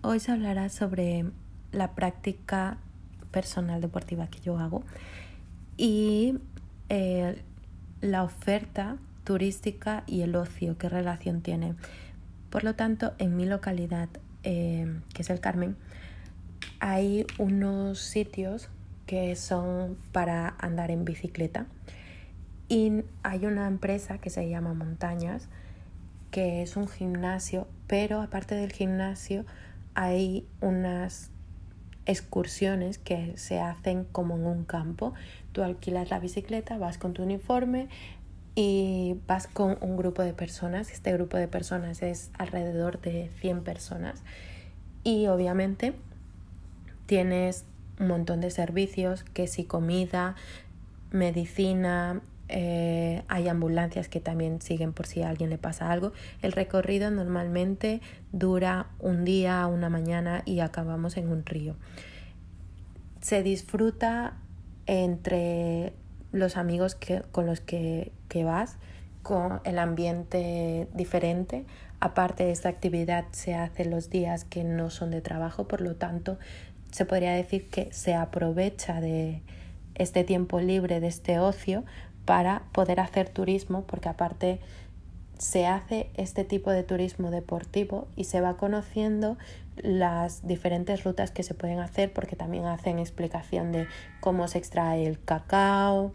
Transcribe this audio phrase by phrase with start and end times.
[0.00, 1.24] Hoy se hablará sobre
[1.72, 2.78] la práctica
[3.32, 4.84] personal deportiva que yo hago
[5.76, 6.38] y
[6.88, 7.42] eh,
[8.00, 11.74] la oferta turística y el ocio, qué relación tiene.
[12.48, 14.08] Por lo tanto, en mi localidad,
[14.44, 15.76] eh, que es el Carmen,
[16.78, 18.70] hay unos sitios
[19.06, 21.66] que son para andar en bicicleta
[22.68, 25.48] y hay una empresa que se llama Montañas,
[26.30, 29.44] que es un gimnasio, pero aparte del gimnasio
[30.00, 31.32] hay unas
[32.06, 35.12] excursiones que se hacen como en un campo.
[35.50, 37.88] Tú alquilas la bicicleta, vas con tu uniforme
[38.54, 40.92] y vas con un grupo de personas.
[40.92, 44.22] Este grupo de personas es alrededor de 100 personas.
[45.02, 45.94] Y obviamente
[47.06, 47.64] tienes
[47.98, 50.36] un montón de servicios, que si comida,
[51.10, 56.12] medicina, eh, hay ambulancias que también siguen por si a alguien le pasa algo.
[56.42, 58.00] El recorrido normalmente
[58.32, 61.76] dura un día, una mañana y acabamos en un río.
[63.20, 64.34] Se disfruta
[64.86, 65.92] entre
[66.32, 68.76] los amigos que, con los que, que vas,
[69.22, 71.66] con el ambiente diferente.
[72.00, 75.96] Aparte de esta actividad se hace los días que no son de trabajo, por lo
[75.96, 76.38] tanto
[76.90, 79.42] se podría decir que se aprovecha de
[79.94, 81.84] este tiempo libre, de este ocio,
[82.28, 84.60] para poder hacer turismo, porque aparte
[85.38, 89.38] se hace este tipo de turismo deportivo y se va conociendo
[89.78, 93.86] las diferentes rutas que se pueden hacer porque también hacen explicación de
[94.20, 96.12] cómo se extrae el cacao,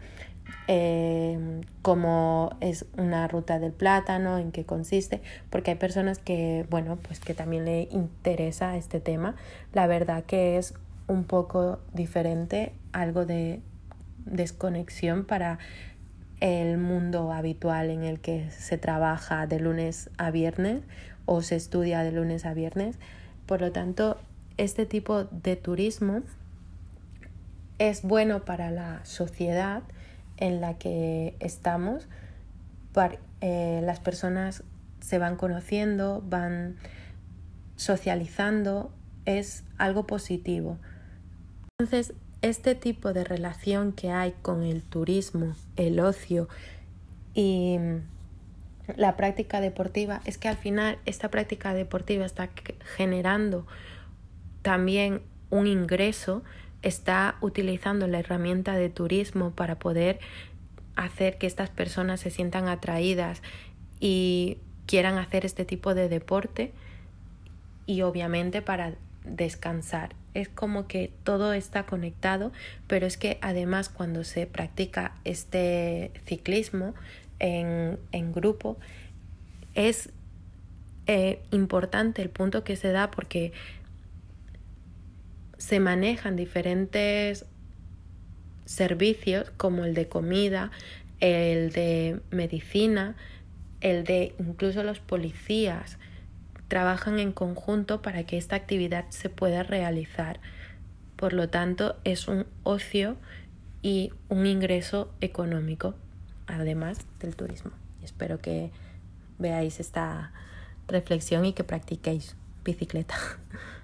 [0.68, 5.20] eh, cómo es una ruta del plátano, en qué consiste,
[5.50, 9.34] porque hay personas que, bueno, pues que también le interesa este tema.
[9.72, 10.74] La verdad que es
[11.08, 13.62] un poco diferente, algo de
[14.26, 15.58] desconexión para
[16.40, 20.82] el mundo habitual en el que se trabaja de lunes a viernes
[21.26, 22.98] o se estudia de lunes a viernes.
[23.46, 24.18] Por lo tanto,
[24.56, 26.22] este tipo de turismo
[27.78, 29.82] es bueno para la sociedad
[30.36, 32.08] en la que estamos.
[33.40, 34.62] Eh, las personas
[35.00, 36.76] se van conociendo, van
[37.76, 38.92] socializando,
[39.26, 40.78] es algo positivo.
[41.78, 42.14] Entonces,
[42.44, 46.46] este tipo de relación que hay con el turismo, el ocio
[47.32, 47.78] y
[48.96, 52.50] la práctica deportiva es que al final esta práctica deportiva está
[52.96, 53.66] generando
[54.60, 56.42] también un ingreso,
[56.82, 60.18] está utilizando la herramienta de turismo para poder
[60.96, 63.40] hacer que estas personas se sientan atraídas
[64.00, 66.74] y quieran hacer este tipo de deporte
[67.86, 72.52] y obviamente para descansar es como que todo está conectado,
[72.88, 76.94] pero es que además cuando se practica este ciclismo
[77.38, 77.98] en,
[78.32, 78.76] grupo,
[79.74, 80.10] es
[81.06, 83.52] eh, importante el punto que se da porque
[85.58, 87.46] se manejan diferentes
[88.64, 90.70] servicios como el de comida,
[91.20, 93.14] el de medicina,
[93.80, 95.98] el de incluso los policías
[96.68, 100.40] trabajan en conjunto para que esta actividad se pueda realizar.
[101.16, 103.16] Por lo tanto, es un ocio
[103.82, 105.94] y un ingreso económico,
[106.46, 107.70] además del turismo.
[108.02, 108.70] Espero que
[109.38, 110.32] veáis esta
[110.88, 113.14] reflexión y que practiquéis bicicleta.